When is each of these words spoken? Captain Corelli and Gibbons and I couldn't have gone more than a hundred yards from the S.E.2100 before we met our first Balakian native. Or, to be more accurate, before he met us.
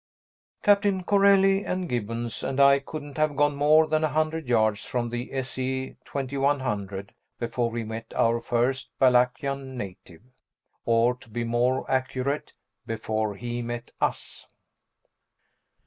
Captain 0.63 1.03
Corelli 1.03 1.63
and 1.63 1.87
Gibbons 1.87 2.41
and 2.41 2.59
I 2.59 2.79
couldn't 2.79 3.17
have 3.17 3.35
gone 3.35 3.53
more 3.55 3.85
than 3.85 4.03
a 4.03 4.07
hundred 4.09 4.47
yards 4.47 4.83
from 4.83 5.09
the 5.11 5.31
S.E.2100 5.31 7.09
before 7.37 7.69
we 7.69 7.83
met 7.83 8.11
our 8.15 8.41
first 8.41 8.89
Balakian 8.99 9.75
native. 9.77 10.23
Or, 10.85 11.13
to 11.17 11.29
be 11.29 11.43
more 11.43 11.85
accurate, 11.87 12.53
before 12.87 13.35
he 13.35 13.61
met 13.61 13.91
us. 14.01 14.47